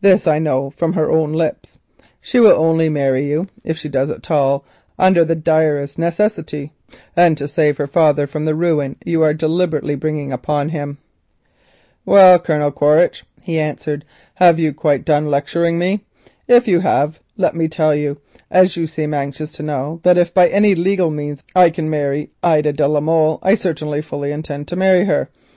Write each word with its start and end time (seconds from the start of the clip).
This 0.00 0.26
I 0.26 0.40
know 0.40 0.70
from 0.70 0.94
her 0.94 1.08
own 1.08 1.32
lips. 1.32 1.78
She 2.20 2.40
will 2.40 2.58
only 2.60 2.88
marry 2.88 3.28
you, 3.28 3.46
if 3.62 3.78
she 3.78 3.88
does 3.88 4.08
so 4.08 4.14
at 4.16 4.28
all, 4.28 4.64
under 4.98 5.24
the 5.24 5.36
pressure 5.36 5.76
of 5.78 5.78
direst 5.78 6.00
necessity, 6.00 6.72
and 7.16 7.38
to 7.38 7.46
save 7.46 7.76
her 7.76 7.86
father 7.86 8.26
from 8.26 8.44
the 8.44 8.56
ruin 8.56 8.96
you 9.06 9.22
are 9.22 9.32
deliberately 9.32 9.94
bringing 9.94 10.32
upon 10.32 10.70
him." 10.70 10.98
"Well, 12.04 12.40
Colonel 12.40 12.72
Quaritch," 12.72 13.22
he 13.40 13.60
answered, 13.60 14.04
"have 14.34 14.58
you 14.58 14.72
quite 14.72 15.04
done 15.04 15.30
lecturing 15.30 15.78
me? 15.78 16.00
If 16.48 16.66
you 16.66 16.80
have, 16.80 17.20
let 17.36 17.54
me 17.54 17.68
tell 17.68 17.94
you, 17.94 18.16
as 18.50 18.76
you 18.76 18.88
seem 18.88 19.14
anxious 19.14 19.52
to 19.52 19.62
know 19.62 19.76
my 19.76 19.82
mind, 19.90 20.02
that 20.02 20.18
if 20.18 20.34
by 20.34 20.48
any 20.48 20.74
legal 20.74 21.12
means 21.12 21.44
I 21.54 21.70
can 21.70 21.88
marry 21.88 22.30
Ida 22.42 22.72
de 22.72 22.88
la 22.88 22.98
Molle 22.98 23.38
I 23.44 23.54
certainly 23.54 24.02
intend 24.32 24.66
to 24.66 24.74
marry 24.74 25.04
her. 25.04 25.28